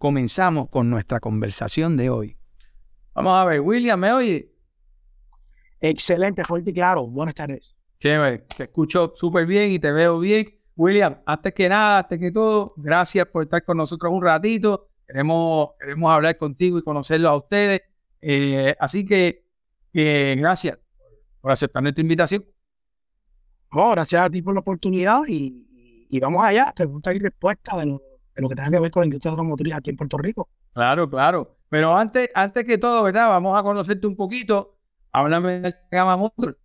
comenzamos 0.00 0.70
con 0.70 0.88
nuestra 0.88 1.20
conversación 1.20 1.98
de 1.98 2.08
hoy. 2.08 2.38
Vamos 3.14 3.34
a 3.34 3.44
ver, 3.44 3.60
William, 3.60 4.00
¿me 4.00 4.10
oye? 4.10 4.50
Excelente, 5.78 6.42
fuerte 6.42 6.70
y 6.70 6.72
claro. 6.72 7.06
Buenas 7.06 7.34
tardes. 7.34 7.76
Chévere, 7.98 8.38
te 8.56 8.62
escucho 8.62 9.12
súper 9.14 9.44
bien 9.44 9.72
y 9.72 9.78
te 9.78 9.92
veo 9.92 10.18
bien. 10.18 10.58
William, 10.74 11.18
antes 11.26 11.52
que 11.52 11.68
nada, 11.68 11.98
antes 11.98 12.18
que 12.18 12.32
todo, 12.32 12.72
gracias 12.78 13.26
por 13.26 13.42
estar 13.42 13.62
con 13.62 13.76
nosotros 13.76 14.10
un 14.10 14.22
ratito. 14.22 14.88
Queremos, 15.06 15.72
queremos 15.78 16.10
hablar 16.10 16.34
contigo 16.38 16.78
y 16.78 16.82
conocerlo 16.82 17.28
a 17.28 17.36
ustedes. 17.36 17.82
Eh, 18.22 18.74
así 18.80 19.04
que 19.04 19.44
eh, 19.92 20.34
gracias 20.38 20.80
por 21.42 21.52
aceptar 21.52 21.82
nuestra 21.82 22.00
invitación. 22.00 22.46
gracias 23.70 24.22
a 24.22 24.30
ti 24.30 24.40
por 24.40 24.54
la 24.54 24.60
oportunidad 24.60 25.20
y, 25.28 26.06
y 26.08 26.20
vamos 26.20 26.42
allá. 26.42 26.72
Pregunta 26.74 27.12
y 27.12 27.18
respuesta 27.18 27.76
de 27.76 27.84
de 27.84 28.09
lo 28.40 28.48
que 28.48 28.54
tenga 28.54 28.70
que 28.70 28.80
ver 28.80 28.90
con 28.90 29.02
la 29.02 29.06
industria 29.06 29.30
automotriz 29.32 29.74
aquí 29.74 29.90
en 29.90 29.96
Puerto 29.96 30.18
Rico. 30.18 30.48
Claro, 30.72 31.08
claro. 31.08 31.58
Pero 31.68 31.96
antes, 31.96 32.30
antes 32.34 32.64
que 32.64 32.78
todo, 32.78 33.02
¿verdad? 33.02 33.28
Vamos 33.28 33.58
a 33.58 33.62
conocerte 33.62 34.06
un 34.06 34.16
poquito. 34.16 34.76
Háblame 35.12 35.60
de 35.60 35.74
Gama 35.90 36.16
Motor. 36.16 36.58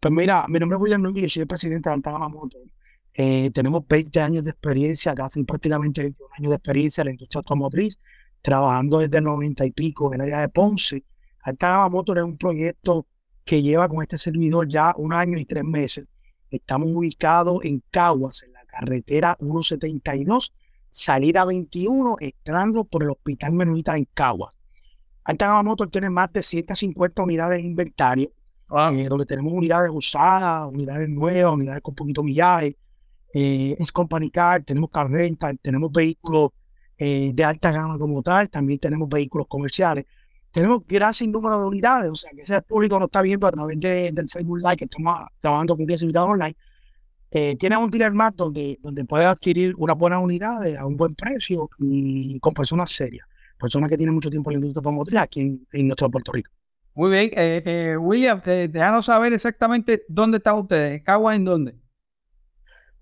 Pues 0.00 0.14
mira, 0.14 0.46
mi 0.48 0.58
nombre 0.58 0.76
es 0.76 0.82
William 0.82 1.02
Núñez, 1.02 1.24
y 1.24 1.28
soy 1.28 1.42
el 1.42 1.46
presidente 1.46 1.88
de 1.88 1.94
Alta 1.94 2.12
Gama 2.12 2.28
Motor. 2.28 2.60
Eh, 3.14 3.50
tenemos 3.52 3.86
20 3.86 4.20
años 4.20 4.44
de 4.44 4.50
experiencia, 4.50 5.14
casi 5.14 5.42
prácticamente 5.44 6.02
21 6.02 6.30
años 6.38 6.50
de 6.50 6.56
experiencia 6.56 7.02
en 7.02 7.06
la 7.06 7.12
industria 7.12 7.38
automotriz, 7.40 8.00
trabajando 8.40 8.98
desde 8.98 9.18
el 9.18 9.24
90 9.24 9.66
y 9.66 9.70
pico 9.72 10.14
en 10.14 10.20
el 10.20 10.28
área 10.28 10.40
de 10.40 10.48
Ponce. 10.48 11.04
Alta 11.42 11.70
Gama 11.70 11.88
Motor 11.90 12.18
es 12.18 12.24
un 12.24 12.38
proyecto 12.38 13.06
que 13.44 13.62
lleva 13.62 13.88
con 13.88 14.02
este 14.02 14.16
servidor 14.16 14.68
ya 14.68 14.94
un 14.96 15.12
año 15.12 15.38
y 15.38 15.44
tres 15.44 15.64
meses. 15.64 16.06
Estamos 16.50 16.88
ubicados 16.92 17.60
en 17.64 17.82
Caguas, 17.90 18.42
en 18.42 18.52
la 18.52 18.59
carretera 18.80 19.36
172 19.40 20.52
salida 20.90 21.44
21, 21.44 22.16
entrando 22.20 22.84
por 22.84 23.02
el 23.04 23.10
Hospital 23.10 23.52
Menonita 23.52 23.96
en 23.96 24.06
Cagua. 24.12 24.52
Alta 25.24 25.46
Gama 25.46 25.62
Motor 25.62 25.90
tiene 25.90 26.10
más 26.10 26.32
de 26.32 26.42
150 26.42 27.22
unidades 27.22 27.62
de 27.62 27.68
inventario, 27.68 28.32
ah. 28.70 28.90
eh, 28.94 29.06
donde 29.08 29.26
tenemos 29.26 29.52
unidades 29.52 29.90
usadas, 29.92 30.68
unidades 30.72 31.08
nuevas, 31.08 31.54
unidades 31.54 31.82
con 31.82 31.94
poquito 31.94 32.22
millaje. 32.22 32.76
Eh, 33.32 33.76
es 33.78 33.92
company 33.92 34.30
car, 34.30 34.64
tenemos 34.64 34.90
car 34.90 35.08
rental, 35.08 35.58
tenemos 35.62 35.92
vehículos 35.92 36.50
eh, 36.98 37.30
de 37.32 37.44
alta 37.44 37.70
gama 37.70 37.96
como 37.96 38.22
tal, 38.22 38.50
también 38.50 38.80
tenemos 38.80 39.08
vehículos 39.08 39.46
comerciales. 39.46 40.06
Tenemos 40.50 40.84
gran 40.84 41.12
número 41.28 41.60
de 41.60 41.66
unidades, 41.66 42.10
o 42.10 42.16
sea, 42.16 42.32
que 42.32 42.40
ese 42.40 42.60
público 42.62 42.98
nos 42.98 43.06
está 43.06 43.22
viendo 43.22 43.46
a 43.46 43.52
través 43.52 43.78
del 43.78 44.28
Facebook 44.28 44.58
Live, 44.58 44.76
que 44.78 44.84
estamos 44.86 45.28
trabajando 45.38 45.76
con 45.76 45.86
10 45.86 46.02
unidades 46.02 46.28
online 46.28 46.56
eh, 47.30 47.56
tienes 47.56 47.78
un 47.78 47.90
dealer 47.90 48.12
más 48.12 48.34
donde, 48.34 48.78
donde 48.82 49.04
puedes 49.04 49.26
adquirir 49.26 49.74
una 49.76 49.94
buena 49.94 50.18
unidad 50.18 50.66
a 50.76 50.84
un 50.84 50.96
buen 50.96 51.14
precio 51.14 51.70
y 51.78 52.38
con 52.40 52.52
personas 52.52 52.90
serias, 52.90 53.26
personas 53.58 53.88
que 53.88 53.96
tienen 53.96 54.14
mucho 54.14 54.30
tiempo 54.30 54.50
en 54.50 54.54
la 54.54 54.66
industria 54.66 54.80
automotriz 54.80 55.20
aquí 55.20 55.40
en, 55.40 55.86
nuestro 55.86 56.10
Puerto 56.10 56.32
Rico. 56.32 56.50
Muy 56.94 57.10
bien, 57.10 57.30
eh, 57.36 57.62
eh, 57.64 57.96
William, 57.96 58.40
déjanos 58.42 59.06
saber 59.06 59.32
exactamente 59.32 60.04
dónde 60.08 60.38
están 60.38 60.58
ustedes, 60.58 60.98
¿en 60.98 61.04
Caguas 61.04 61.36
en 61.36 61.44
dónde? 61.44 61.74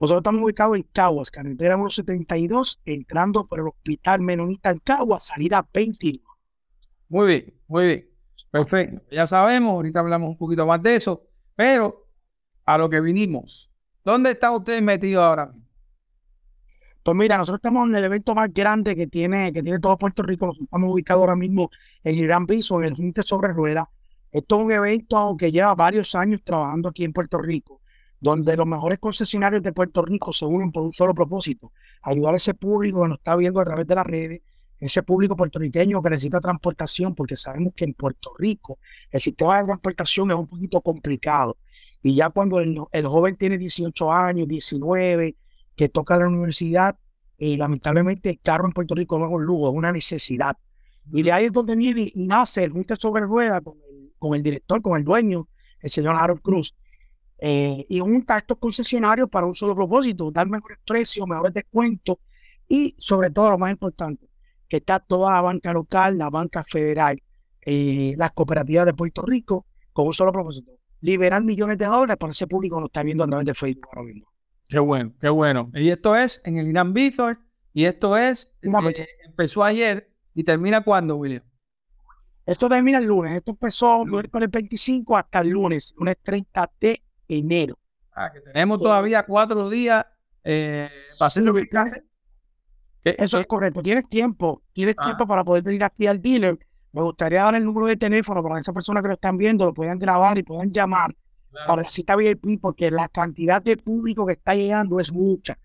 Nosotros 0.00 0.20
estamos 0.20 0.42
ubicados 0.42 0.76
en 0.76 0.82
Caguas, 0.92 1.30
carretera 1.30 1.74
172, 1.74 2.80
entrando 2.84 3.46
por 3.46 3.58
el 3.58 3.68
Hospital 3.68 4.20
Menonita 4.20 4.70
en 4.70 4.78
Caguas, 4.78 5.26
salida 5.26 5.66
20. 5.72 6.20
Muy 7.08 7.26
bien, 7.26 7.54
muy 7.66 7.86
bien, 7.86 8.08
perfecto. 8.50 9.02
Ya 9.10 9.26
sabemos, 9.26 9.72
ahorita 9.72 10.00
hablamos 10.00 10.30
un 10.30 10.36
poquito 10.36 10.66
más 10.66 10.80
de 10.82 10.94
eso, 10.94 11.26
pero 11.56 12.06
a 12.64 12.78
lo 12.78 12.88
que 12.88 13.00
vinimos, 13.00 13.72
¿Dónde 14.08 14.30
están 14.30 14.54
ustedes 14.54 14.80
metidos 14.80 15.22
ahora 15.22 15.52
Pues 17.02 17.14
mira, 17.14 17.36
nosotros 17.36 17.58
estamos 17.58 17.86
en 17.90 17.94
el 17.94 18.04
evento 18.04 18.34
más 18.34 18.50
grande 18.54 18.96
que 18.96 19.06
tiene, 19.06 19.52
que 19.52 19.62
tiene 19.62 19.78
todo 19.80 19.98
Puerto 19.98 20.22
Rico. 20.22 20.50
estamos 20.58 20.90
ubicados 20.90 21.20
ahora 21.20 21.36
mismo 21.36 21.68
en 22.02 22.14
el 22.14 22.26
Gran 22.26 22.46
Piso, 22.46 22.78
en 22.78 22.86
el 22.86 22.96
Junte 22.96 23.22
sobre 23.22 23.52
Rueda. 23.52 23.90
Esto 24.32 24.56
es 24.56 24.64
un 24.64 24.72
evento 24.72 25.36
que 25.38 25.52
lleva 25.52 25.74
varios 25.74 26.14
años 26.14 26.40
trabajando 26.42 26.88
aquí 26.88 27.04
en 27.04 27.12
Puerto 27.12 27.36
Rico, 27.36 27.82
donde 28.18 28.56
los 28.56 28.66
mejores 28.66 28.98
concesionarios 28.98 29.62
de 29.62 29.74
Puerto 29.74 30.00
Rico 30.00 30.32
se 30.32 30.46
unen 30.46 30.72
por 30.72 30.84
un 30.84 30.92
solo 30.92 31.12
propósito, 31.12 31.72
ayudar 32.00 32.32
a 32.32 32.38
ese 32.38 32.54
público 32.54 33.02
que 33.02 33.08
nos 33.08 33.18
está 33.18 33.36
viendo 33.36 33.60
a 33.60 33.64
través 33.66 33.86
de 33.86 33.94
las 33.94 34.06
redes, 34.06 34.40
ese 34.80 35.02
público 35.02 35.36
puertorriqueño 35.36 36.00
que 36.00 36.08
necesita 36.08 36.40
transportación, 36.40 37.14
porque 37.14 37.36
sabemos 37.36 37.74
que 37.76 37.84
en 37.84 37.92
Puerto 37.92 38.32
Rico 38.38 38.78
el 39.10 39.20
sistema 39.20 39.58
de 39.58 39.66
transportación 39.66 40.30
es 40.30 40.36
un 40.38 40.46
poquito 40.46 40.80
complicado. 40.80 41.58
Y 42.02 42.14
ya 42.14 42.30
cuando 42.30 42.60
el, 42.60 42.78
joven 43.06 43.36
tiene 43.36 43.58
18 43.58 44.12
años, 44.12 44.48
19, 44.48 45.36
que 45.76 45.88
toca 45.88 46.18
la 46.18 46.28
universidad, 46.28 46.96
eh, 47.38 47.56
lamentablemente 47.56 48.30
el 48.30 48.40
carro 48.40 48.66
en 48.66 48.72
Puerto 48.72 48.94
Rico 48.94 49.18
no 49.18 49.26
es 49.26 49.32
un 49.32 49.44
lujo, 49.44 49.68
es 49.68 49.74
una 49.74 49.92
necesidad. 49.92 50.56
Y 51.12 51.22
de 51.22 51.32
ahí 51.32 51.46
es 51.46 51.52
donde 51.52 51.74
viene 51.76 52.12
y 52.14 52.26
nace 52.26 52.64
el 52.64 52.72
junte 52.72 52.96
sobre 52.96 53.22
rueda 53.22 53.60
con 53.60 53.74
el, 53.90 54.12
con 54.18 54.34
el 54.34 54.42
director, 54.42 54.82
con 54.82 54.98
el 54.98 55.04
dueño, 55.04 55.48
el 55.80 55.90
señor 55.90 56.16
Harold 56.16 56.42
Cruz. 56.42 56.74
Eh, 57.40 57.86
y 57.88 58.00
un 58.00 58.24
estos 58.36 58.58
concesionarios 58.58 59.28
para 59.30 59.46
un 59.46 59.54
solo 59.54 59.74
propósito, 59.74 60.30
dar 60.30 60.48
mejores 60.48 60.78
precios, 60.84 61.26
mejores 61.26 61.54
descuentos 61.54 62.16
y 62.68 62.96
sobre 62.98 63.30
todo 63.30 63.50
lo 63.50 63.58
más 63.58 63.70
importante, 63.70 64.28
que 64.68 64.78
está 64.78 64.98
toda 64.98 65.32
la 65.34 65.40
banca 65.40 65.72
local, 65.72 66.18
la 66.18 66.30
banca 66.30 66.64
federal, 66.64 67.22
eh, 67.64 68.14
las 68.16 68.32
cooperativas 68.32 68.86
de 68.86 68.94
Puerto 68.94 69.22
Rico 69.22 69.66
con 69.92 70.06
un 70.06 70.12
solo 70.12 70.32
propósito, 70.32 70.72
liberar 71.00 71.42
millones 71.42 71.78
de 71.78 71.86
dólares 71.86 72.16
para 72.16 72.32
ese 72.32 72.46
público 72.46 72.80
lo 72.80 72.86
está 72.86 73.02
viendo 73.02 73.24
a 73.24 73.26
través 73.26 73.46
de 73.46 73.54
Facebook 73.54 73.88
ahora 73.92 74.02
mismo. 74.02 74.28
Qué 74.68 74.78
bueno, 74.78 75.12
qué 75.20 75.28
bueno. 75.28 75.70
Y 75.74 75.88
esto 75.88 76.14
es 76.14 76.42
en 76.44 76.58
el 76.58 76.68
Irán 76.68 76.92
Bithor 76.92 77.38
y 77.72 77.84
esto 77.84 78.16
es, 78.16 78.58
eh, 78.62 79.06
empezó 79.24 79.64
ayer 79.64 80.10
y 80.34 80.44
termina 80.44 80.82
cuándo, 80.82 81.16
William? 81.16 81.42
Esto 82.44 82.68
termina 82.68 82.98
el 82.98 83.06
lunes. 83.06 83.32
Esto 83.32 83.52
empezó 83.52 84.02
el 84.04 84.48
25 84.48 85.16
hasta 85.16 85.40
el 85.40 85.48
lunes, 85.50 85.94
lunes 85.96 86.16
30 86.22 86.70
de 86.80 87.02
enero. 87.28 87.78
Ah, 88.12 88.30
que 88.32 88.40
tenemos 88.40 88.80
todavía 88.80 89.24
cuatro 89.24 89.68
días 89.68 90.04
eh, 90.44 90.88
para 91.18 91.26
hacerlo. 91.26 91.54
Eso 93.04 93.38
es 93.38 93.46
correcto. 93.46 93.82
Tienes 93.82 94.08
tiempo, 94.08 94.62
tienes 94.72 94.96
ah. 94.98 95.04
tiempo 95.04 95.26
para 95.26 95.44
poder 95.44 95.62
venir 95.62 95.84
aquí 95.84 96.06
al 96.06 96.20
dealer 96.20 96.58
me 96.92 97.02
gustaría 97.02 97.44
dar 97.44 97.54
el 97.54 97.64
número 97.64 97.86
de 97.86 97.96
teléfono 97.96 98.42
para 98.42 98.56
que 98.56 98.62
esas 98.62 98.74
personas 98.74 99.02
que 99.02 99.08
lo 99.08 99.14
están 99.14 99.36
viendo 99.36 99.66
lo 99.66 99.74
puedan 99.74 99.98
grabar 99.98 100.38
y 100.38 100.42
puedan 100.42 100.72
llamar 100.72 101.14
para 101.66 101.84
si 101.84 101.96
cita 101.96 102.16
VIP, 102.16 102.60
porque 102.60 102.90
la 102.90 103.08
cantidad 103.08 103.62
de 103.62 103.76
público 103.76 104.26
que 104.26 104.34
está 104.34 104.54
llegando 104.54 105.00
es 105.00 105.12
mucha. 105.12 105.58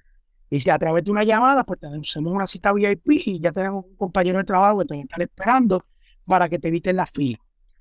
Y 0.50 0.60
si 0.60 0.70
a 0.70 0.78
través 0.78 1.04
de 1.04 1.12
una 1.12 1.24
llamada, 1.24 1.64
pues 1.64 1.80
tenemos 1.80 2.16
una 2.16 2.48
cita 2.48 2.74
VIP 2.74 3.12
y 3.26 3.40
ya 3.40 3.52
tenemos 3.52 3.86
un 3.86 3.96
compañero 3.96 4.38
de 4.38 4.44
trabajo 4.44 4.80
que 4.80 4.86
te 4.86 5.00
está 5.00 5.24
esperando 5.24 5.84
para 6.26 6.48
que 6.48 6.60
te 6.60 6.68
eviten 6.68 6.96
la 6.96 7.06
fila. 7.06 7.40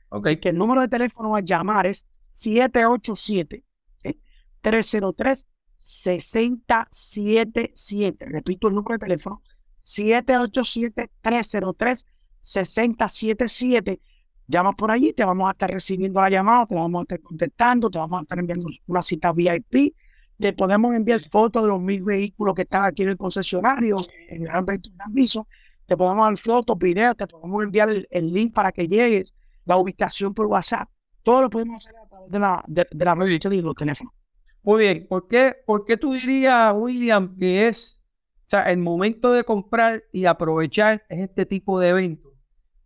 Ok. 0.09 0.28
Que 0.41 0.50
el 0.50 0.56
número 0.56 0.80
de 0.80 0.88
teléfono 0.88 1.36
a 1.36 1.41
llamar 1.41 1.86
es 1.86 2.06
787 2.24 3.64
303 4.60 5.47
6077. 5.76 8.27
Repito 8.27 8.68
el 8.68 8.74
número 8.74 8.95
de 8.95 9.00
teléfono, 9.00 9.42
787 9.77 11.10
303 11.21 11.98
6077. 11.98 12.12
Llamas 14.48 14.74
por 14.77 14.91
allí, 14.91 15.12
te 15.12 15.24
vamos 15.24 15.48
a 15.48 15.53
estar 15.53 15.71
recibiendo 15.71 16.21
la 16.21 16.28
llamada, 16.28 16.66
te 16.66 16.74
vamos 16.74 17.00
a 17.00 17.03
estar 17.03 17.21
contestando, 17.21 17.89
te 17.89 17.98
vamos 17.98 18.18
a 18.18 18.22
estar 18.22 18.39
enviando 18.39 18.68
una 18.86 19.00
cita 19.00 19.33
VIP. 19.33 19.94
Te 20.39 20.53
podemos 20.53 20.94
enviar 20.94 21.21
fotos 21.21 21.62
de 21.62 21.68
los 21.68 21.80
mil 21.80 22.03
vehículos 22.03 22.54
que 22.54 22.62
están 22.62 22.84
aquí 22.84 23.03
en 23.03 23.10
el 23.10 23.16
concesionario, 23.16 23.97
en 24.28 24.42
el 24.42 24.50
aviso. 24.98 25.47
Te 25.86 25.97
podemos 25.97 26.27
dar 26.27 26.36
fotos, 26.36 26.78
videos, 26.78 27.16
te 27.16 27.27
podemos 27.27 27.62
enviar 27.62 27.91
el, 28.10 28.33
link 28.33 28.53
para 28.53 28.72
que 28.72 28.88
llegues, 28.88 29.33
la 29.65 29.77
ubicación 29.77 30.34
por 30.34 30.47
WhatsApp. 30.47 30.88
Todo 31.22 31.42
lo 31.42 31.50
podemos 31.50 31.86
hacer 31.86 31.98
a 31.98 32.09
través 32.09 32.30
de 32.30 32.38
la, 32.38 32.65
de, 32.66 32.86
la 32.92 33.15
red 33.15 33.53
y 33.53 33.62
los 33.62 33.74
teléfonos. 33.74 34.12
Muy 34.62 34.83
bien. 34.83 35.06
¿Por 35.09 35.28
qué, 35.28 35.56
¿Por 35.65 35.84
qué 35.84 35.97
tú 35.97 36.12
dirías, 36.12 36.74
William, 36.77 37.36
que 37.36 37.68
es 37.68 38.04
o 38.47 38.48
sea, 38.48 38.71
el 38.71 38.78
momento 38.78 39.33
de 39.33 39.45
comprar 39.45 40.03
y 40.12 40.27
aprovechar 40.27 41.04
es 41.09 41.21
este 41.21 41.47
tipo 41.47 41.78
de 41.80 41.88
eventos? 41.91 42.32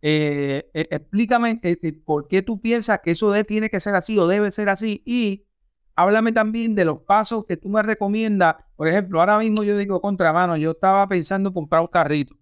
Eh, 0.01 0.69
eh, 0.73 0.87
explícame 0.91 1.59
eh, 1.63 1.93
por 2.05 2.27
qué 2.27 2.41
tú 2.41 2.61
piensas 2.61 2.99
que 3.03 3.11
eso 3.11 3.33
tiene 3.45 3.69
que 3.69 3.79
ser 3.79 3.95
así 3.95 4.17
o 4.19 4.27
debe 4.27 4.51
ser 4.51 4.69
así 4.69 5.01
y 5.05 5.47
háblame 5.95 6.31
también 6.31 6.75
de 6.75 6.85
los 6.85 7.01
pasos 7.01 7.45
que 7.45 7.57
tú 7.57 7.69
me 7.69 7.81
recomiendas. 7.81 8.57
Por 8.75 8.87
ejemplo, 8.87 9.19
ahora 9.19 9.39
mismo 9.39 9.63
yo 9.63 9.77
digo 9.77 9.99
contramano, 10.01 10.55
yo 10.57 10.71
estaba 10.71 11.07
pensando 11.07 11.49
en 11.49 11.53
comprar 11.53 11.81
un 11.81 11.87
carrito. 11.87 12.35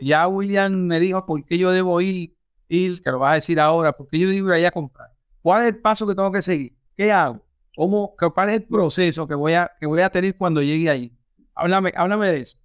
ya 0.00 0.28
William 0.28 0.72
me 0.72 1.00
dijo 1.00 1.24
por 1.26 1.44
qué 1.44 1.58
yo 1.58 1.70
debo 1.70 2.00
ir, 2.00 2.36
ir, 2.68 3.02
que 3.02 3.10
lo 3.10 3.18
vas 3.18 3.32
a 3.32 3.34
decir 3.36 3.58
ahora, 3.58 3.92
por 3.92 4.08
qué 4.08 4.18
yo 4.18 4.28
debo 4.28 4.48
ir 4.48 4.54
allá 4.54 4.68
a 4.68 4.72
comprar. 4.72 5.08
¿Cuál 5.42 5.62
es 5.62 5.68
el 5.68 5.80
paso 5.80 6.06
que 6.06 6.14
tengo 6.14 6.32
que 6.32 6.42
seguir? 6.42 6.76
¿Qué 6.96 7.10
hago? 7.12 7.44
¿Cómo, 7.76 8.14
¿Cuál 8.16 8.50
es 8.50 8.56
el 8.56 8.64
proceso 8.64 9.26
que 9.26 9.34
voy 9.34 9.54
a, 9.54 9.70
que 9.80 9.86
voy 9.86 10.00
a 10.00 10.10
tener 10.10 10.36
cuando 10.36 10.62
llegue 10.62 10.88
ahí? 10.88 11.12
Háblame, 11.54 11.92
háblame 11.96 12.28
de 12.28 12.40
eso. 12.40 12.58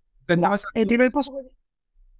El 0.76 0.88
primer, 0.88 1.12
paso, 1.12 1.34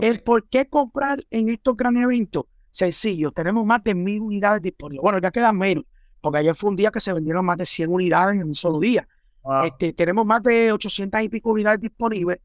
El 0.00 0.20
por 0.22 0.48
qué 0.48 0.68
comprar 0.68 1.24
en 1.30 1.48
estos 1.48 1.76
gran 1.76 1.96
eventos, 1.96 2.44
sencillo, 2.70 3.30
tenemos 3.30 3.64
más 3.64 3.82
de 3.84 3.94
mil 3.94 4.20
unidades 4.20 4.62
disponibles. 4.62 5.02
Bueno, 5.02 5.18
ya 5.18 5.30
quedan 5.30 5.56
menos, 5.56 5.84
porque 6.20 6.38
ayer 6.38 6.54
fue 6.54 6.70
un 6.70 6.76
día 6.76 6.90
que 6.90 7.00
se 7.00 7.12
vendieron 7.12 7.44
más 7.44 7.58
de 7.58 7.66
100 7.66 7.90
unidades 7.90 8.40
en 8.40 8.48
un 8.48 8.54
solo 8.54 8.80
día. 8.80 9.06
Este, 9.64 9.92
tenemos 9.94 10.26
más 10.26 10.42
de 10.42 10.70
800 10.70 11.22
y 11.22 11.28
pico 11.30 11.50
unidades 11.50 11.80
disponibles 11.80 12.40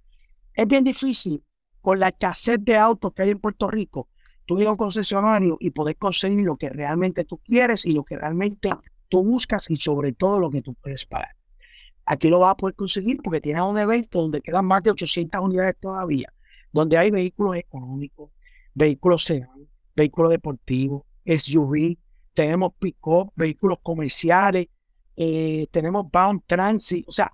es 0.55 0.67
bien 0.67 0.83
difícil 0.83 1.43
con 1.81 1.99
la 1.99 2.09
escasez 2.09 2.57
de 2.61 2.77
autos 2.77 3.13
que 3.13 3.23
hay 3.23 3.29
en 3.31 3.39
Puerto 3.39 3.67
Rico, 3.67 4.07
tú 4.45 4.59
ir 4.59 4.67
a 4.67 4.71
un 4.71 4.77
concesionario 4.77 5.57
y 5.59 5.71
poder 5.71 5.97
conseguir 5.97 6.45
lo 6.45 6.57
que 6.57 6.69
realmente 6.69 7.23
tú 7.23 7.37
quieres 7.37 7.85
y 7.85 7.93
lo 7.93 8.03
que 8.03 8.17
realmente 8.17 8.69
tú 9.09 9.23
buscas 9.23 9.69
y 9.69 9.75
sobre 9.75 10.13
todo 10.13 10.39
lo 10.39 10.49
que 10.49 10.61
tú 10.61 10.73
puedes 10.75 11.05
pagar. 11.05 11.35
Aquí 12.05 12.29
lo 12.29 12.39
vas 12.39 12.51
a 12.51 12.55
poder 12.55 12.75
conseguir 12.75 13.21
porque 13.23 13.41
tienes 13.41 13.63
un 13.63 13.77
evento 13.77 14.21
donde 14.21 14.41
quedan 14.41 14.65
más 14.65 14.83
de 14.83 14.91
800 14.91 15.41
unidades 15.41 15.75
todavía, 15.79 16.31
donde 16.71 16.97
hay 16.97 17.09
vehículos 17.11 17.55
económicos, 17.57 18.31
vehículos 18.73 19.23
sedán, 19.23 19.67
vehículos 19.95 20.31
deportivos, 20.31 21.03
SUV, 21.25 21.97
tenemos 22.33 22.73
pick-up, 22.79 23.31
vehículos 23.35 23.79
comerciales, 23.81 24.67
eh, 25.15 25.67
tenemos 25.71 26.05
bound 26.11 26.43
transit, 26.45 27.05
o 27.07 27.11
sea, 27.11 27.31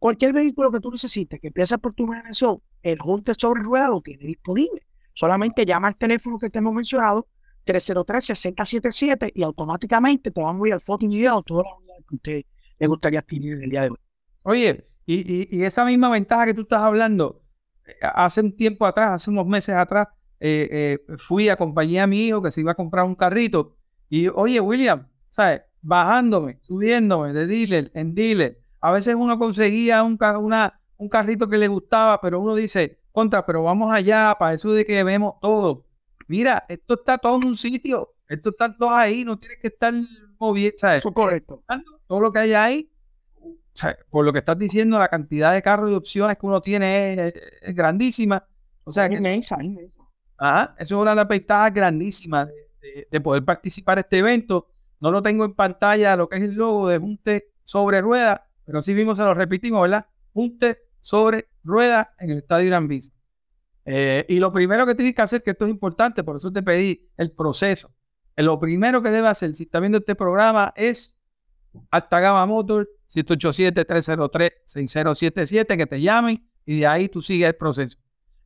Cualquier 0.00 0.32
vehículo 0.32 0.72
que 0.72 0.80
tú 0.80 0.90
necesites 0.90 1.38
que 1.38 1.48
empiece 1.48 1.76
por 1.76 1.92
tu 1.92 2.06
generación, 2.06 2.62
el 2.82 2.98
Junte 2.98 3.34
sobre 3.36 3.62
ruedas 3.62 3.90
lo 3.90 4.00
tiene 4.00 4.24
disponible. 4.24 4.80
Solamente 5.20 5.66
llama 5.66 5.88
al 5.88 5.96
teléfono 5.96 6.38
que 6.38 6.48
te 6.48 6.60
hemos 6.60 6.72
mencionado, 6.72 7.28
303-6077, 7.66 9.32
y 9.34 9.42
automáticamente 9.42 10.30
te 10.30 10.40
van 10.40 10.54
a 10.54 10.56
enviar 10.56 10.80
foto 10.80 11.04
y 11.04 11.08
video 11.08 11.36
de 11.36 11.42
todas 11.42 11.66
las 11.66 11.76
unidades 11.76 12.04
que 12.08 12.14
usted 12.14 12.42
le 12.78 12.86
gustaría 12.86 13.18
adquirir 13.18 13.62
el 13.62 13.68
día 13.68 13.82
de 13.82 13.90
hoy. 13.90 13.98
Oye, 14.44 14.84
y, 15.04 15.62
esa 15.62 15.84
misma 15.84 16.08
ventaja 16.08 16.46
que 16.46 16.54
tú 16.54 16.62
estás 16.62 16.80
hablando, 16.80 17.42
eh, 17.86 17.92
hace 18.00 18.40
un 18.40 18.56
tiempo 18.56 18.86
atrás, 18.86 19.10
hace 19.10 19.30
unos 19.30 19.46
meses 19.46 19.74
atrás, 19.74 20.08
eh, 20.40 20.96
eh, 21.10 21.16
fui, 21.18 21.50
acompañé 21.50 22.00
a 22.00 22.06
mi 22.06 22.24
hijo 22.24 22.40
que 22.40 22.50
se 22.50 22.62
iba 22.62 22.72
a 22.72 22.74
comprar 22.74 23.04
un 23.04 23.14
carrito. 23.14 23.76
Y 24.08 24.28
oye, 24.28 24.58
William, 24.58 25.06
¿sabes? 25.28 25.60
Bajándome, 25.82 26.60
subiéndome 26.62 27.34
de 27.34 27.46
dealer 27.46 27.90
en 27.92 28.14
dealer, 28.14 28.58
a 28.80 28.90
veces 28.90 29.16
uno 29.16 29.38
conseguía 29.38 30.02
un 30.02 30.16
carrito 30.16 31.46
que 31.50 31.58
le 31.58 31.68
gustaba, 31.68 32.22
pero 32.22 32.40
uno 32.40 32.54
dice, 32.54 32.99
contra, 33.12 33.44
pero 33.44 33.62
vamos 33.62 33.92
allá, 33.92 34.34
para 34.38 34.54
eso 34.54 34.72
de 34.72 34.84
que 34.84 35.02
vemos 35.04 35.34
todo. 35.40 35.84
Mira, 36.28 36.64
esto 36.68 36.94
está 36.94 37.18
todo 37.18 37.36
en 37.36 37.48
un 37.48 37.56
sitio, 37.56 38.14
esto 38.28 38.50
está 38.50 38.76
todo 38.76 38.90
ahí, 38.90 39.24
no 39.24 39.38
tienes 39.38 39.58
que 39.60 39.68
estar 39.68 39.92
moviendo, 40.38 40.76
¿sabes? 40.78 40.98
Eso 40.98 41.12
correcto. 41.12 41.62
Todo 42.06 42.20
lo 42.20 42.32
que 42.32 42.38
hay 42.38 42.54
ahí, 42.54 42.90
por 44.10 44.24
lo 44.24 44.32
que 44.32 44.38
estás 44.38 44.58
diciendo, 44.58 44.98
la 44.98 45.08
cantidad 45.08 45.52
de 45.52 45.62
carros 45.62 45.90
y 45.90 45.94
opciones 45.94 46.36
que 46.38 46.46
uno 46.46 46.60
tiene 46.60 47.32
es, 47.60 47.74
grandísima. 47.74 48.46
O 48.84 48.92
sea, 48.92 49.08
que 49.08 49.16
eso, 49.16 49.56
Ajá, 50.38 50.74
eso 50.78 50.96
es 50.96 51.02
una 51.02 51.10
de 51.10 51.16
las 51.16 51.28
ventajas 51.28 51.74
grandísimas 51.74 52.48
de, 52.80 53.08
de, 53.10 53.20
poder 53.20 53.44
participar 53.44 53.98
en 53.98 54.04
este 54.04 54.18
evento. 54.18 54.68
No 55.00 55.10
lo 55.10 55.22
tengo 55.22 55.44
en 55.44 55.54
pantalla, 55.54 56.16
lo 56.16 56.28
que 56.28 56.36
es 56.36 56.42
el 56.42 56.54
logo 56.54 56.88
de 56.88 56.98
Junte 56.98 57.52
sobre 57.62 58.00
ruedas, 58.00 58.40
pero 58.64 58.82
sí 58.82 58.94
vimos, 58.94 59.18
se 59.18 59.24
lo 59.24 59.34
repetimos, 59.34 59.82
¿verdad? 59.82 60.06
Junte 60.32 60.78
sobre 61.00 61.48
ruedas 61.62 62.08
en 62.18 62.30
el 62.30 62.38
estadio 62.38 62.66
Gran 62.66 62.88
Vista. 62.88 63.16
Eh, 63.84 64.24
y 64.28 64.38
lo 64.38 64.52
primero 64.52 64.86
que 64.86 64.94
tienes 64.94 65.14
que 65.14 65.22
hacer, 65.22 65.42
que 65.42 65.52
esto 65.52 65.64
es 65.64 65.70
importante, 65.70 66.22
por 66.22 66.36
eso 66.36 66.52
te 66.52 66.62
pedí 66.62 67.08
el 67.16 67.32
proceso. 67.32 67.90
Eh, 68.36 68.42
lo 68.42 68.58
primero 68.58 69.00
que 69.02 69.08
debe 69.10 69.28
hacer, 69.28 69.54
si 69.54 69.62
está 69.64 69.80
viendo 69.80 69.98
este 69.98 70.14
programa, 70.14 70.72
es 70.76 71.20
Alta 71.90 72.20
Gama 72.20 72.46
Motor 72.46 72.88
787-303-6077, 73.08 75.76
que 75.76 75.86
te 75.86 76.00
llamen 76.00 76.48
y 76.64 76.78
de 76.80 76.86
ahí 76.86 77.08
tú 77.08 77.20
sigues 77.22 77.48
el 77.48 77.56
proceso. 77.56 77.98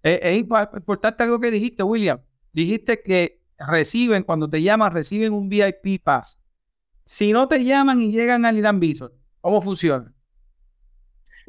Eh, 0.03 0.21
es 0.23 0.39
importante 0.39 1.23
algo 1.23 1.39
que 1.41 1.51
dijiste, 1.51 1.83
William. 1.83 2.21
Dijiste 2.53 3.03
que 3.03 3.43
reciben, 3.59 4.23
cuando 4.23 4.49
te 4.49 4.63
llaman, 4.63 4.93
reciben 4.93 5.33
un 5.33 5.49
VIP 5.49 6.01
Pass. 6.03 6.45
Si 7.05 7.33
no 7.33 7.49
te 7.49 7.65
llaman 7.65 8.01
y 8.01 8.13
llegan 8.13 8.47
al 8.47 8.57
Irán 8.57 8.81
Bison, 8.81 9.13
¿cómo 9.41 9.61
funciona? 9.61 10.14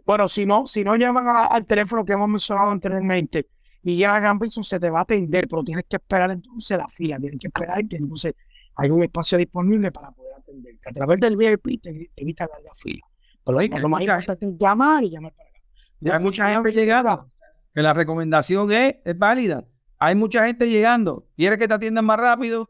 Bueno, 0.06 0.28
si 0.28 0.46
no, 0.46 0.68
si 0.68 0.84
no 0.84 0.96
llaman 0.96 1.25
al 1.28 1.66
teléfono 1.66 2.06
que 2.06 2.13
hemos 2.13 2.30
mencionado 2.30 2.69
anteriormente 2.69 3.48
y 3.81 3.96
llegan 3.96 4.25
a 4.25 4.30
Amazon, 4.31 4.63
se 4.63 4.80
te 4.80 4.90
va 4.90 5.00
a 5.00 5.02
atender, 5.02 5.48
pero 5.48 5.63
tienes 5.63 5.86
que 5.90 5.96
esperar 5.96 6.31
entonces 6.31 6.78
la 6.78 6.88
fila, 6.88 7.18
tienes 7.19 7.40
que 7.40 7.48
esperar 7.48 7.88
que 7.88 7.98
entonces 7.98 8.36
hay 8.75 8.90
un 8.90 9.02
espacio 9.04 9.38
disponible 9.38 9.92
para 9.92 10.12
poder 10.12 10.34
atender. 10.38 10.75
A 10.86 10.92
través 10.92 11.19
del 11.19 11.38
VIP 11.38 11.81
te, 11.81 12.12
evita 12.16 12.48
la 12.63 12.74
fila. 12.75 13.06
Pero 13.44 13.80
lo 13.80 13.90
más 13.90 14.02
importante 14.02 14.46
es 14.46 14.57
llamar 14.57 15.04
y 15.04 15.12
llamar 15.12 15.34
para 15.34 15.50
acá. 15.50 15.60
Ya 16.00 16.18
hay 16.18 16.24
mucha 16.24 16.54
gente 16.54 16.72
llegando. 16.72 17.28
Que 17.74 17.81
la 17.81 17.94
recomendación 17.94 18.72
es, 18.72 18.96
es 19.04 19.18
válida. 19.18 19.66
Hay 19.98 20.16
mucha 20.16 20.46
gente 20.46 20.69
llegando. 20.69 21.28
¿Quieres 21.36 21.57
que 21.57 21.68
te 21.68 21.74
atiendan 21.74 22.06
más 22.06 22.19
rápido? 22.19 22.69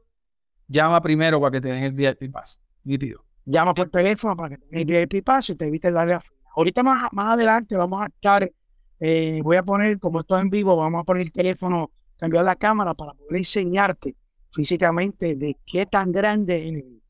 Llama 0.68 1.01
primero 1.01 1.39
para 1.39 1.51
que 1.51 1.62
te 1.62 1.68
den 1.70 1.84
el 1.84 1.92
VIP 1.92 2.32
Pass. 2.32 2.62
Nítido. 2.84 3.24
Llama 3.46 3.74
por 3.74 3.89
teléfono 3.89 4.36
para 4.36 4.50
que 4.50 4.58
te 4.58 4.65
den 4.70 4.89
el 4.89 5.08
VIP 5.08 5.24
Pass 5.24 5.50
y 5.51 5.56
te 5.56 5.68
evite 5.68 5.92
darle 5.92 6.13
la 6.13 6.20
fila. 6.20 6.45
Ahorita 6.55 6.83
más, 6.83 7.12
más 7.12 7.33
adelante 7.33 7.75
vamos 7.75 8.01
a 8.01 8.05
estar, 8.07 8.50
eh, 9.00 9.39
voy 9.43 9.57
a 9.57 9.63
poner, 9.63 10.00
como 10.00 10.21
esto 10.21 10.39
en 10.39 10.50
vivo, 10.50 10.75
vamos 10.75 11.01
a 11.01 11.03
poner 11.03 11.24
el 11.24 11.31
teléfono, 11.31 11.91
cambiar 12.17 12.45
la 12.45 12.55
cámara 12.55 12.93
para 12.93 13.13
poder 13.13 13.38
enseñarte 13.38 14.15
físicamente 14.51 15.35
de 15.35 15.57
qué 15.65 15.85
tan 15.85 16.12
grande 16.12 16.57
es 16.57 16.65
el 16.67 17.01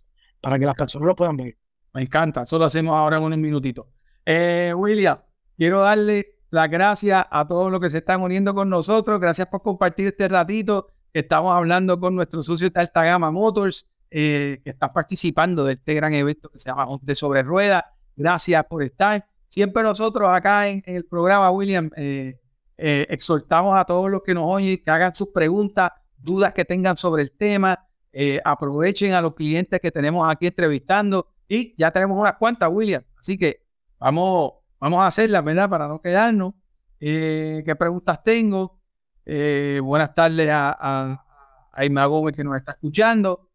para 0.46 0.60
que 0.60 0.66
las 0.66 0.76
personas 0.76 1.08
lo 1.08 1.16
puedan 1.16 1.38
ver. 1.38 1.58
Me 1.94 2.04
encanta, 2.04 2.44
eso 2.44 2.60
lo 2.60 2.66
hacemos 2.66 2.96
ahora 2.96 3.18
en 3.18 3.24
un 3.24 3.42
minutito. 3.42 3.88
Eh, 4.24 4.72
William, 4.76 5.18
quiero 5.58 5.82
darle 5.82 6.38
las 6.52 6.70
gracias 6.70 7.26
a 7.32 7.48
todos 7.48 7.72
los 7.72 7.80
que 7.80 7.90
se 7.90 7.98
están 7.98 8.22
uniendo 8.22 8.54
con 8.54 8.70
nosotros. 8.70 9.20
Gracias 9.20 9.48
por 9.48 9.64
compartir 9.64 10.08
este 10.08 10.28
ratito. 10.28 10.90
Estamos 11.12 11.52
hablando 11.52 12.00
con 12.00 12.16
nuestro 12.16 12.44
socio 12.44 12.70
de 12.70 12.80
Alta 12.80 13.04
Gama 13.04 13.32
Motors, 13.32 13.90
eh, 14.12 14.62
que 14.64 14.70
está 14.70 14.90
participando 14.90 15.64
de 15.64 15.74
este 15.74 15.96
gran 15.96 16.14
evento 16.14 16.50
que 16.50 16.60
se 16.60 16.70
llama 16.70 16.86
de 17.02 17.16
sobre 17.16 17.42
Ruedas. 17.42 17.84
Gracias 18.16 18.64
por 18.66 18.84
estar. 18.84 19.26
Siempre 19.56 19.84
nosotros 19.84 20.30
acá 20.30 20.68
en, 20.68 20.84
el 20.86 21.06
programa, 21.06 21.50
William, 21.50 21.90
eh, 21.96 22.42
eh, 22.76 23.08
exhortamos 23.10 23.74
a 23.78 23.86
todos 23.86 24.12
los 24.12 24.22
que 24.22 24.34
nos 24.34 24.44
oyen 24.44 24.84
que 24.84 24.92
hagan 24.92 25.16
sus 25.16 25.30
preguntas, 25.30 25.94
dudas 26.18 26.52
que 26.52 26.66
tengan 26.66 26.98
sobre 26.98 27.24
el 27.24 27.32
tema, 27.32 27.88
eh, 28.12 28.42
aprovechen 28.44 29.14
a 29.14 29.22
los 29.22 29.34
clientes 29.34 29.80
que 29.80 29.92
tenemos 29.92 30.30
aquí 30.30 30.48
entrevistando 30.48 31.30
y 31.48 31.74
ya 31.78 31.90
tenemos 31.92 32.18
unas 32.18 32.36
cuantas, 32.36 32.70
William. 32.70 33.02
Así 33.18 33.38
que 33.38 33.66
vamos, 33.98 34.56
vamos 34.78 35.00
a 35.00 35.08
hacerlas, 35.08 35.42
¿verdad? 35.46 35.70
Para 35.70 35.88
no 35.88 36.02
quedarnos. 36.02 36.54
¿Qué 37.00 37.76
preguntas 37.80 38.22
tengo? 38.24 38.82
buenas 39.26 40.14
tardes 40.14 40.50
a, 40.50 40.76
a, 40.78 41.26
a 41.72 41.86
Irma 41.86 42.06
Gómez 42.08 42.36
que 42.36 42.44
nos 42.44 42.58
está 42.58 42.74
escuchando. 42.74 43.48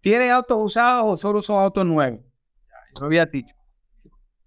¿Tiene 0.00 0.30
autos 0.30 0.58
usados 0.60 1.12
o 1.12 1.16
solo 1.16 1.42
son 1.42 1.60
autos 1.60 1.84
nuevos? 1.84 2.20
Ya, 2.68 2.76
yo 2.94 3.00
lo 3.00 3.06
había 3.06 3.26
dicho. 3.26 3.56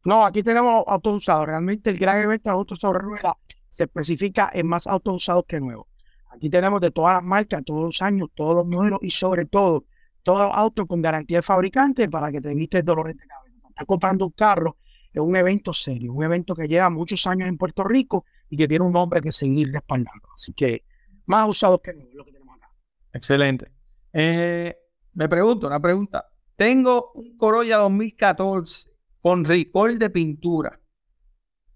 No, 0.08 0.26
aquí 0.26 0.42
tenemos 0.42 0.86
autos 0.88 1.18
usados. 1.18 1.48
Realmente 1.48 1.90
el 1.90 1.98
gran 1.98 2.20
evento 2.22 2.50
de 2.50 2.56
autos 2.56 2.80
sobre 2.80 3.00
ruedas 3.00 3.34
se 3.68 3.84
especifica 3.84 4.50
en 4.54 4.66
más 4.66 4.88
autos 4.88 5.16
usados 5.16 5.44
que 5.46 5.60
nuevos. 5.60 5.88
Aquí 6.34 6.50
tenemos 6.50 6.80
de 6.80 6.92
todas 6.92 7.16
las 7.16 7.24
marcas, 7.24 7.62
todos 7.66 7.84
los 7.84 8.02
años, 8.02 8.30
todos 8.34 8.56
los 8.56 8.66
modelos 8.66 9.00
y 9.02 9.10
sobre 9.10 9.48
todo 9.48 9.84
todos 10.24 10.48
los 10.48 10.52
autos 10.54 10.88
con 10.88 11.02
garantía 11.02 11.40
de 11.40 11.42
fabricante 11.42 12.08
para 12.08 12.32
que 12.32 12.40
te 12.40 12.52
evites 12.52 12.86
dolores 12.86 13.18
de 13.18 13.28
cabeza. 13.28 13.68
Estás 13.68 13.86
comprando 13.86 14.26
un 14.28 14.32
carro 14.32 14.78
es 15.12 15.20
un 15.20 15.36
evento 15.36 15.74
serio, 15.74 16.14
un 16.14 16.24
evento 16.24 16.56
que 16.56 16.70
lleva 16.70 16.90
muchos 16.90 17.28
años 17.28 17.50
en 17.50 17.58
Puerto 17.58 17.84
Rico 17.84 18.24
y 18.50 18.56
que 18.56 18.66
tiene 18.66 18.86
un 18.86 18.94
nombre 18.94 19.20
que 19.20 19.34
seguir 19.34 19.74
respaldando. 19.74 20.30
Así 20.34 20.54
que 20.54 20.86
más 21.26 21.50
usados 21.50 21.82
que 21.82 21.92
nuevos 21.92 22.14
lo 22.14 22.24
que 22.24 22.32
tenemos 22.32 22.56
acá. 22.56 22.72
Excelente. 23.12 23.74
Eh, 24.14 24.74
me 25.16 25.28
pregunto, 25.28 25.68
una 25.68 25.82
pregunta. 25.82 26.30
tengo 26.56 27.12
un 27.14 27.36
Corolla 27.36 27.78
2014 27.80 28.97
con 29.28 29.44
recall 29.44 30.00
de 30.00 30.10
pintura. 30.10 30.80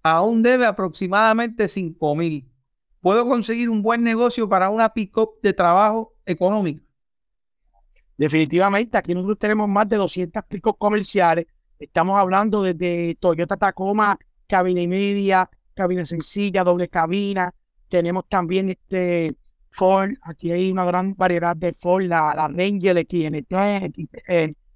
Aún 0.04 0.42
debe 0.42 0.66
aproximadamente 0.66 1.68
5 1.68 2.16
mil. 2.16 2.50
¿Puedo 3.02 3.28
conseguir 3.28 3.70
un 3.70 3.82
buen 3.82 4.04
negocio 4.04 4.48
para 4.48 4.70
una 4.70 4.94
pick-up 4.94 5.32
de 5.44 5.52
trabajo 5.52 6.14
económica? 6.26 6.82
Definitivamente, 8.16 8.98
aquí 8.98 9.14
nosotros 9.14 9.38
tenemos 9.38 9.68
más 9.68 9.90
de 9.90 9.98
200 9.98 10.46
pick 10.48 10.64
comerciales. 10.78 11.46
Estamos 11.78 12.18
hablando 12.18 12.64
desde 12.64 13.16
Toyota 13.16 13.58
Tacoma, 13.58 14.18
cabina 14.48 14.80
y 14.80 14.88
media, 14.88 15.50
cabina 15.74 16.06
sencilla, 16.06 16.64
doble 16.64 16.88
cabina. 16.88 17.54
Tenemos 17.90 18.30
también 18.30 18.70
este 18.70 19.36
Ford. 19.72 20.12
Aquí 20.22 20.54
hay 20.54 20.72
una 20.72 20.86
gran 20.86 21.16
variedad 21.18 21.58
de 21.58 21.74
Ford, 21.74 22.04
la, 22.06 22.34
la 22.34 22.48
Ranger, 22.48 23.06
XNT, 23.06 23.54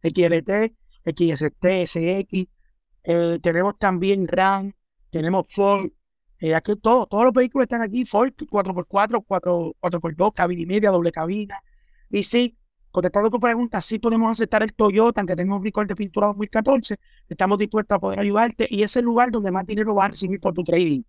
XLT, 0.04 0.74
XST, 1.06 1.66
SX. 1.86 2.55
Eh, 3.06 3.40
tenemos 3.42 3.78
también 3.78 4.28
RAM, 4.28 4.74
tenemos 5.10 5.48
Ford. 5.54 5.90
Eh, 6.40 6.54
aquí 6.54 6.76
todo, 6.76 7.06
todos 7.06 7.26
los 7.26 7.34
vehículos 7.34 7.66
están 7.66 7.82
aquí. 7.82 8.06
Ford 8.06 8.34
4x4, 8.34 9.24
4, 9.26 9.76
x 9.82 10.18
2 10.18 10.34
cabina 10.34 10.62
y 10.62 10.66
media, 10.66 10.90
doble 10.90 11.12
cabina. 11.12 11.62
Y 12.10 12.24
sí, 12.24 12.58
contestando 12.92 13.30
tu 13.30 13.40
pregunta, 13.40 13.80
sí 13.80 14.00
podemos 14.00 14.32
aceptar 14.32 14.64
el 14.64 14.74
Toyota, 14.74 15.22
aunque 15.22 15.36
tenga 15.36 15.56
un 15.56 15.64
récord 15.64 15.88
de 15.88 15.96
pintura 15.96 16.28
2014. 16.28 16.98
Estamos 17.30 17.60
dispuestos 17.60 17.96
a 17.96 18.00
poder 18.00 18.20
ayudarte 18.20 18.68
y 18.70 18.84
es 18.84 18.96
el 18.96 19.06
lugar 19.06 19.32
donde 19.32 19.52
más 19.52 19.66
dinero 19.66 19.94
va 19.94 20.06
a 20.06 20.10
recibir 20.10 20.40
por 20.40 20.54
tu 20.54 20.64
trading. 20.64 21.04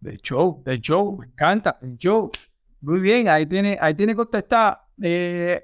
De 0.00 0.16
show, 0.18 0.62
de 0.64 0.78
show, 0.78 1.16
me 1.16 1.26
encanta, 1.26 1.78
de 1.80 1.96
show. 1.96 2.30
Muy 2.80 3.00
bien, 3.00 3.28
ahí 3.28 3.46
tiene, 3.46 3.78
ahí 3.80 3.94
tiene 3.94 4.14
contestar. 4.14 4.78
Eh, 5.02 5.60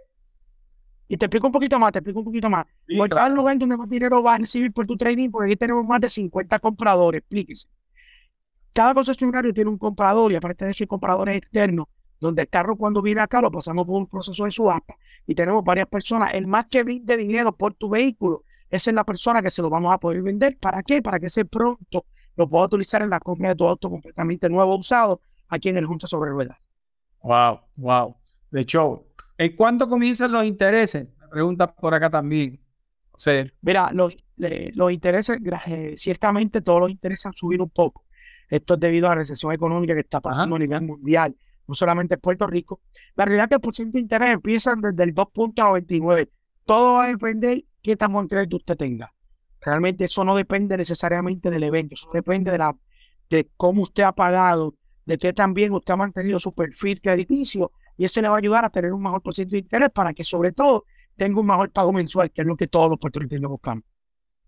y 1.14 1.16
te 1.16 1.26
explico 1.26 1.47
un 1.47 1.52
poquito 1.52 1.78
más, 1.78 1.92
te 1.92 2.00
explico 2.00 2.18
un 2.18 2.25
poquito 2.25 2.50
más. 2.50 2.66
Sí, 2.88 2.99
claro. 3.09 3.28
el 3.28 3.35
lugar 3.35 3.56
donde 3.56 3.76
más 3.76 3.88
dinero 3.88 4.21
vas 4.21 4.35
a 4.35 4.38
recibir 4.38 4.73
por 4.73 4.85
tu 4.85 4.97
trading, 4.97 5.30
porque 5.30 5.52
aquí 5.52 5.56
tenemos 5.56 5.87
más 5.87 6.00
de 6.00 6.09
50 6.09 6.59
compradores. 6.59 7.21
Explíquese. 7.21 7.68
Cada 8.73 8.94
concesionario 8.94 9.54
tiene 9.54 9.71
un 9.71 9.78
comprador 9.78 10.33
y 10.33 10.35
aparte 10.35 10.64
de 10.64 10.73
eso 10.73 10.83
hay 10.83 10.88
compradores 10.88 11.37
externos, 11.37 11.87
donde 12.18 12.42
el 12.42 12.49
carro 12.49 12.76
cuando 12.76 13.00
viene 13.00 13.21
acá 13.21 13.40
lo 13.40 13.49
pasamos 13.52 13.87
por 13.87 13.94
un 13.94 14.09
proceso 14.09 14.44
de 14.44 14.50
subasta 14.50 14.97
y 15.25 15.37
tenemos 15.37 15.62
varias 15.62 15.87
personas. 15.87 16.35
El 16.35 16.49
más 16.49 16.66
que 16.66 16.83
brinde 16.83 17.16
dinero 17.16 17.56
por 17.56 17.75
tu 17.75 17.88
vehículo, 17.88 18.42
esa 18.68 18.90
es 18.90 18.94
la 18.97 19.04
persona 19.04 19.40
que 19.40 19.50
se 19.50 19.62
lo 19.62 19.71
vamos 19.71 19.92
a 19.92 19.99
poder 19.99 20.21
vender. 20.21 20.59
¿Para 20.59 20.83
qué? 20.83 21.00
Para 21.00 21.21
que 21.21 21.26
ese 21.26 21.44
pronto 21.44 22.06
lo 22.35 22.49
pueda 22.49 22.64
utilizar 22.64 23.02
en 23.02 23.11
la 23.11 23.21
compra 23.21 23.50
de 23.50 23.54
tu 23.54 23.68
auto 23.68 23.88
completamente 23.88 24.49
nuevo 24.49 24.75
usado 24.76 25.21
aquí 25.47 25.68
en 25.68 25.76
el 25.76 25.87
Junta 25.87 26.09
sobre 26.09 26.33
Ruedas. 26.33 26.68
Wow, 27.23 27.61
wow. 27.76 28.16
De 28.50 28.62
hecho, 28.62 29.04
¿En 29.37 29.57
cuánto 29.57 29.88
comienzan 29.88 30.33
los 30.33 30.45
intereses? 30.45 31.09
Me 31.21 31.29
pregunta 31.29 31.75
por 31.75 31.95
acá 31.95 32.11
también. 32.11 32.61
O 33.12 33.19
sea, 33.19 33.47
Mira, 33.62 33.91
los, 33.93 34.17
los 34.37 34.93
intereses, 34.93 35.38
eh, 35.67 35.95
ciertamente 35.97 36.61
todos 36.61 36.81
los 36.81 36.91
intereses 36.91 37.26
han 37.26 37.35
subido 37.35 37.64
un 37.64 37.71
poco. 37.71 38.05
Esto 38.49 38.75
es 38.75 38.81
debido 38.81 39.07
a 39.07 39.11
la 39.11 39.17
recesión 39.17 39.53
económica 39.53 39.95
que 39.95 40.00
está 40.00 40.21
pasando 40.21 40.57
a 40.57 40.59
nivel 40.59 40.83
mundial, 40.83 41.37
no 41.67 41.75
solamente 41.75 42.14
en 42.14 42.21
Puerto 42.21 42.47
Rico. 42.47 42.81
La 43.17 43.25
realidad 43.25 43.45
es 43.45 43.49
que 43.50 43.55
el 43.57 43.61
porcentaje 43.61 43.99
de 43.99 44.03
interés 44.03 44.31
empieza 44.31 44.75
desde 44.76 45.03
el 45.03 45.14
2.99. 45.14 46.29
Todo 46.64 46.95
va 46.95 47.05
a 47.05 47.09
depender 47.09 47.64
qué 47.83 47.97
tan 47.97 48.12
buen 48.12 48.29
crédito 48.29 48.57
usted 48.57 48.76
tenga. 48.76 49.12
Realmente 49.61 50.05
eso 50.05 50.25
no 50.25 50.37
depende 50.37 50.76
necesariamente 50.76 51.50
del 51.50 51.62
evento, 51.62 51.95
eso 51.95 52.11
depende 52.12 52.50
de, 52.50 52.59
la, 52.59 52.76
de 53.31 53.49
cómo 53.57 53.83
usted 53.83 54.03
ha 54.03 54.12
pagado, 54.12 54.75
de 55.07 55.17
qué 55.17 55.33
también 55.33 55.73
usted 55.73 55.95
ha 55.95 55.97
mantenido 55.97 56.38
su 56.38 56.53
perfil 56.53 57.00
crediticio 57.00 57.73
y 57.97 58.05
eso 58.05 58.21
le 58.21 58.29
va 58.29 58.37
a 58.37 58.39
ayudar 58.39 58.65
a 58.65 58.71
tener 58.71 58.93
un 58.93 59.03
mejor 59.03 59.23
por 59.23 59.35
ciento 59.35 59.53
de 59.53 59.59
interés 59.59 59.91
para 59.91 60.13
que 60.13 60.25
sobre 60.25 60.53
todo 60.53 60.85
tenga 61.17 61.41
un 61.41 61.47
mejor 61.47 61.71
pago 61.71 61.93
mensual, 61.93 62.31
que 62.31 62.43
es 62.43 62.47
lo 62.47 62.57
que 62.57 62.67
todos 62.67 62.91
los 62.91 62.99
puertorriqueños 62.99 63.51
buscamos. 63.51 63.85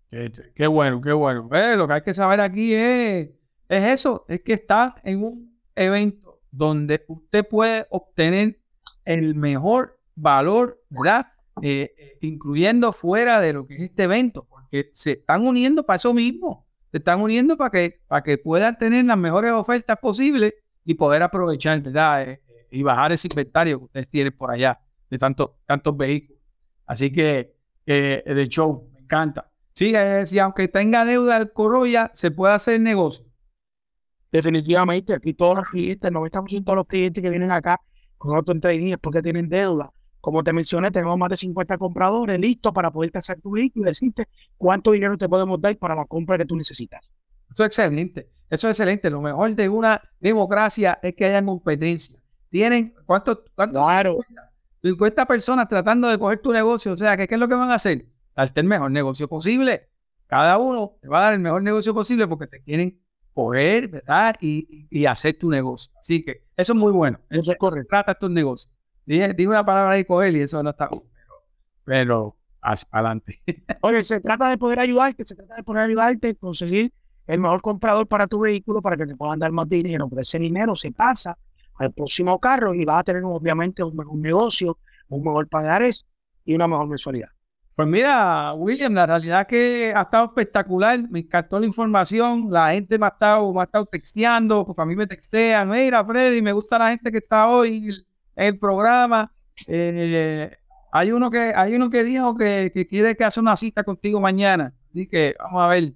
Qué, 0.09 0.67
bueno, 0.67 1.01
qué 1.01 1.11
bueno. 1.11 1.49
Eh, 1.53 1.75
lo 1.75 1.87
que 1.87 1.93
hay 1.93 2.01
que 2.01 2.13
saber 2.13 2.39
aquí 2.39 2.73
es, 2.73 3.29
es 3.67 3.83
eso, 3.83 4.25
es 4.27 4.41
que 4.41 4.53
está 4.53 4.95
en 5.03 5.21
un 5.21 5.59
evento 5.75 6.41
donde 6.49 7.03
usted 7.07 7.45
puede 7.47 7.85
obtener 7.89 8.59
el 9.03 9.35
mejor 9.35 9.99
valor, 10.15 10.81
¿verdad? 10.89 11.27
Eh, 11.61 11.93
eh, 11.97 12.17
incluyendo 12.21 12.93
fuera 12.93 13.41
de 13.41 13.53
lo 13.53 13.67
que 13.67 13.75
es 13.75 13.81
este 13.81 14.03
evento, 14.03 14.47
porque 14.49 14.89
se 14.93 15.13
están 15.13 15.45
uniendo 15.45 15.85
para 15.85 15.97
eso 15.97 16.13
mismo, 16.13 16.67
se 16.91 16.97
están 16.97 17.21
uniendo 17.21 17.57
para 17.57 17.71
que, 17.71 18.01
para 18.07 18.23
que 18.23 18.37
puedan 18.37 18.77
tener 18.77 19.05
las 19.05 19.17
mejores 19.17 19.51
ofertas 19.51 19.97
posibles 19.99 20.53
y 20.85 20.93
poder 20.93 21.23
aprovechar, 21.23 21.81
¿verdad? 21.81 22.39
Y 22.71 22.83
bajar 22.83 23.11
ese 23.11 23.27
inventario 23.27 23.79
que 23.79 23.85
ustedes 23.85 24.09
tienen 24.09 24.35
por 24.35 24.51
allá 24.51 24.79
de 25.09 25.17
tantos, 25.17 25.51
tantos 25.65 25.95
vehículos. 25.95 26.41
Así 26.85 27.11
que 27.11 27.55
eh, 27.85 28.23
de 28.25 28.47
show, 28.47 28.89
me 28.93 28.99
encanta. 28.99 29.51
Sí, 29.73 29.93
si 30.25 30.39
aunque 30.39 30.67
tenga 30.67 31.05
deuda 31.05 31.37
el 31.37 31.53
Corolla, 31.53 32.11
se 32.13 32.31
puede 32.31 32.53
hacer 32.53 32.75
el 32.75 32.83
negocio. 32.83 33.25
Definitivamente, 34.31 35.13
aquí 35.13 35.33
todos 35.33 35.57
los 35.57 35.69
clientes, 35.69 36.11
90% 36.11 36.63
de 36.71 36.75
los 36.75 36.87
clientes 36.87 37.21
que 37.21 37.29
vienen 37.29 37.51
acá 37.51 37.79
con 38.17 38.35
auto 38.35 38.59
trading 38.59 38.93
es 38.93 38.97
porque 38.97 39.21
tienen 39.21 39.47
deuda. 39.47 39.91
Como 40.19 40.43
te 40.43 40.51
mencioné, 40.51 40.91
tenemos 40.91 41.17
más 41.17 41.29
de 41.29 41.37
50 41.37 41.77
compradores 41.77 42.39
listos 42.39 42.73
para 42.73 42.91
poder 42.91 43.11
hacer 43.13 43.39
tu 43.39 43.51
vehículo 43.51 43.85
y 43.85 43.87
decirte 43.89 44.27
cuánto 44.57 44.91
dinero 44.91 45.17
te 45.17 45.29
podemos 45.29 45.61
dar 45.61 45.77
para 45.77 45.95
la 45.95 46.05
compra 46.05 46.37
que 46.37 46.45
tú 46.45 46.55
necesitas. 46.55 47.09
Eso 47.49 47.63
es 47.63 47.67
excelente. 47.67 48.29
Eso 48.49 48.67
es 48.67 48.77
excelente. 48.77 49.09
Lo 49.09 49.21
mejor 49.21 49.55
de 49.55 49.69
una 49.69 50.01
democracia 50.19 50.99
es 51.01 51.15
que 51.15 51.25
haya 51.25 51.45
competencia 51.45 52.19
tienen, 52.49 52.93
¿cuántos? 53.05 53.39
cuántos 53.55 53.83
claro. 53.83 54.19
50, 54.81 55.25
personas 55.25 55.67
tratando 55.67 56.07
de 56.07 56.17
coger 56.17 56.39
tu 56.39 56.51
negocio. 56.51 56.93
O 56.93 56.95
sea, 56.95 57.17
¿qué, 57.17 57.27
¿qué 57.27 57.35
es 57.35 57.39
lo 57.39 57.47
que 57.47 57.55
van 57.55 57.71
a 57.71 57.75
hacer? 57.75 58.05
Darte 58.35 58.59
el 58.59 58.67
mejor 58.67 58.91
negocio 58.91 59.27
posible. 59.27 59.89
Cada 60.27 60.57
uno 60.57 60.97
te 61.01 61.07
va 61.07 61.19
a 61.19 61.21
dar 61.21 61.33
el 61.33 61.39
mejor 61.39 61.63
negocio 61.63 61.93
posible 61.93 62.27
porque 62.27 62.47
te 62.47 62.61
quieren 62.61 62.99
coger, 63.33 63.87
¿verdad? 63.87 64.35
Y, 64.41 64.87
y, 64.89 65.05
hacer 65.05 65.37
tu 65.37 65.49
negocio. 65.49 65.93
Así 65.99 66.23
que 66.23 66.43
eso 66.55 66.73
es 66.73 66.79
muy 66.79 66.91
bueno. 66.91 67.19
Eso 67.29 67.51
es 67.51 67.57
correcto. 67.57 67.87
Trata 67.89 68.13
estos 68.13 68.31
negocios. 68.31 68.73
Dije, 69.05 69.33
dije, 69.33 69.47
una 69.47 69.65
palabra 69.65 69.91
ahí 69.91 70.05
coger 70.05 70.35
y 70.35 70.41
eso 70.41 70.61
no 70.61 70.71
está 70.71 70.89
pero, 70.89 71.05
pero 71.85 72.37
adelante. 72.91 73.35
Oye, 73.81 74.03
se 74.03 74.19
trata 74.19 74.49
de 74.49 74.57
poder 74.57 74.79
ayudarte, 74.79 75.23
se 75.23 75.35
trata 75.35 75.55
de 75.55 75.63
poder 75.63 75.83
ayudarte 75.83 76.35
conseguir 76.35 76.91
el 77.25 77.39
mejor 77.39 77.61
comprador 77.61 78.07
para 78.07 78.27
tu 78.27 78.39
vehículo 78.39 78.81
para 78.81 78.97
que 78.97 79.05
te 79.05 79.15
puedan 79.15 79.39
dar 79.39 79.51
más 79.51 79.69
dinero, 79.69 80.07
porque 80.09 80.21
ese 80.21 80.39
dinero 80.39 80.75
se 80.75 80.91
pasa 80.91 81.37
al 81.77 81.93
próximo 81.93 82.39
carro 82.39 82.73
y 82.73 82.85
vas 82.85 83.01
a 83.01 83.03
tener 83.03 83.23
obviamente 83.23 83.83
un 83.83 83.95
mejor 83.95 84.17
negocio, 84.17 84.77
un 85.09 85.23
mejor 85.23 85.47
pagares 85.47 86.05
y 86.45 86.55
una 86.55 86.67
mejor 86.67 86.87
mensualidad. 86.87 87.29
Pues 87.75 87.87
mira, 87.87 88.53
William, 88.55 88.91
la 88.93 89.05
realidad 89.05 89.45
que 89.45 89.93
ha 89.95 90.01
estado 90.01 90.25
espectacular, 90.25 90.99
me 91.11 91.19
encantó 91.19 91.59
la 91.59 91.67
información, 91.67 92.47
la 92.49 92.71
gente 92.71 92.97
me 92.97 93.05
ha 93.05 93.09
estado, 93.09 93.53
me 93.53 93.61
ha 93.61 93.65
estado 93.65 93.85
texteando, 93.85 94.65
porque 94.65 94.81
a 94.81 94.85
mí 94.85 94.95
me 94.95 95.05
textean, 95.05 95.69
mira 95.69 96.03
Freddy, 96.03 96.41
me 96.41 96.53
gusta 96.53 96.79
la 96.79 96.89
gente 96.89 97.11
que 97.11 97.19
está 97.19 97.47
hoy 97.47 97.89
en 98.35 98.45
el 98.47 98.57
programa. 98.57 99.31
Eh, 99.67 100.57
hay 100.91 101.11
uno 101.11 101.29
que 101.29 101.53
hay 101.55 101.75
uno 101.75 101.91
que 101.91 102.03
dijo 102.03 102.33
que, 102.33 102.71
quiere 102.89 103.15
que 103.15 103.23
haga 103.23 103.39
una 103.39 103.55
cita 103.55 103.83
contigo 103.83 104.19
mañana. 104.19 104.73
Así 104.89 105.07
vamos 105.37 105.61
a 105.61 105.67
ver, 105.67 105.93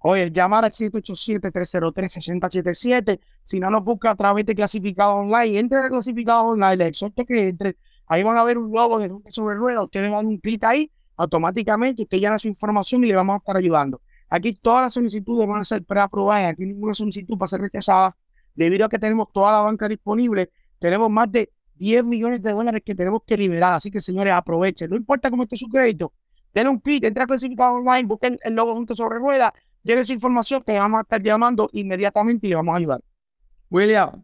Oye, 0.00 0.30
llamar 0.30 0.64
al 0.64 0.72
787-303-6077. 0.72 3.18
Si 3.42 3.58
no 3.58 3.70
nos 3.70 3.82
busca 3.82 4.10
a 4.10 4.14
través 4.14 4.44
de 4.44 4.54
clasificado 4.54 5.14
online, 5.14 5.58
entre 5.58 5.78
a 5.78 5.88
clasificado 5.88 6.44
online. 6.44 6.76
Le 6.76 6.88
exhorto 6.88 7.24
que 7.24 7.48
entre. 7.48 7.78
Ahí 8.06 8.22
van 8.22 8.36
a 8.36 8.44
ver 8.44 8.58
un 8.58 8.70
logo 8.70 8.98
de 8.98 9.08
Junte 9.08 9.32
sobre 9.32 9.56
Ruedas. 9.56 9.84
Ustedes 9.84 10.10
dan 10.10 10.26
un 10.26 10.36
clic 10.38 10.62
ahí, 10.64 10.92
automáticamente 11.16 12.02
usted 12.02 12.18
llena 12.18 12.38
su 12.38 12.48
información 12.48 13.02
y 13.04 13.06
le 13.08 13.16
vamos 13.16 13.34
a 13.34 13.38
estar 13.38 13.56
ayudando. 13.56 14.00
Aquí 14.28 14.54
todas 14.54 14.82
las 14.82 14.94
solicitudes 14.94 15.48
van 15.48 15.60
a 15.60 15.64
ser 15.64 15.84
preaprobadas. 15.84 16.52
Aquí 16.52 16.66
ninguna 16.66 16.94
solicitud 16.94 17.36
va 17.36 17.44
a 17.44 17.48
ser 17.48 17.60
rechazada. 17.60 18.16
Debido 18.54 18.86
a 18.86 18.88
que 18.88 18.98
tenemos 18.98 19.28
toda 19.32 19.52
la 19.52 19.60
banca 19.60 19.88
disponible, 19.88 20.50
tenemos 20.78 21.10
más 21.10 21.30
de 21.32 21.52
10 21.76 22.04
millones 22.04 22.42
de 22.42 22.52
dólares 22.52 22.82
que 22.84 22.94
tenemos 22.94 23.22
que 23.26 23.36
liberar. 23.36 23.74
Así 23.74 23.90
que, 23.90 24.00
señores, 24.00 24.32
aprovechen. 24.34 24.90
No 24.90 24.96
importa 24.96 25.30
cómo 25.30 25.44
esté 25.44 25.56
su 25.56 25.68
crédito, 25.68 26.12
denle 26.54 26.70
un 26.70 26.80
clic, 26.80 27.04
entre 27.04 27.22
a 27.22 27.26
clasificado 27.26 27.74
online, 27.74 28.04
busquen 28.04 28.38
el 28.42 28.54
logo 28.54 28.74
junto 28.74 28.94
sobre 28.94 29.18
rueda 29.18 29.52
esa 29.94 30.12
información, 30.12 30.62
te 30.64 30.78
vamos 30.78 30.98
a 30.98 31.02
estar 31.02 31.22
llamando 31.22 31.68
inmediatamente 31.72 32.46
y 32.46 32.54
vamos 32.54 32.74
a 32.74 32.78
ayudar. 32.78 33.00
William, 33.70 34.22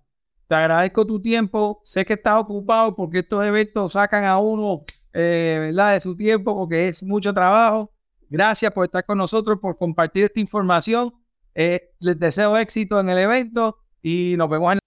te 0.49 0.55
agradezco 0.55 1.07
tu 1.07 1.21
tiempo. 1.21 1.81
Sé 1.85 2.05
que 2.05 2.15
estás 2.15 2.39
ocupado 2.39 2.95
porque 2.95 3.21
estos 3.21 3.45
eventos 3.45 3.93
sacan 3.93 4.25
a 4.25 4.39
uno 4.39 4.85
eh, 5.13 5.59
¿verdad? 5.61 5.95
de 5.95 6.01
su 6.01 6.17
tiempo 6.17 6.55
porque 6.55 6.89
es 6.89 7.03
mucho 7.03 7.33
trabajo. 7.33 7.93
Gracias 8.29 8.73
por 8.73 8.87
estar 8.87 9.05
con 9.05 9.19
nosotros, 9.19 9.59
por 9.61 9.77
compartir 9.77 10.25
esta 10.25 10.41
información. 10.41 11.13
Eh, 11.55 11.91
les 12.01 12.19
deseo 12.19 12.57
éxito 12.57 12.99
en 12.99 13.11
el 13.11 13.19
evento 13.19 13.79
y 14.03 14.35
nos 14.39 14.49
vemos 14.49 14.73
en 14.73 14.82